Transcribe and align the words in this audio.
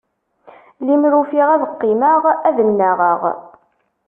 Limer 0.85 1.13
ufiɣ 1.21 1.47
ad 1.51 1.63
qqimeɣ 1.71 2.23
ad 2.47 2.57
nnaɣeɣ. 2.67 3.21